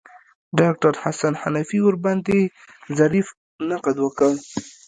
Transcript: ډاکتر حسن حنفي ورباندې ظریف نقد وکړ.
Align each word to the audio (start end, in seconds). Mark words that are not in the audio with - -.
ډاکتر 0.59 0.93
حسن 1.03 1.33
حنفي 1.41 1.79
ورباندې 1.83 2.39
ظریف 2.99 3.27
نقد 3.69 3.95
وکړ. 4.01 4.31